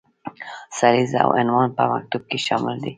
[0.79, 2.89] سریزه او عنوان په مکتوب کې شامل دي.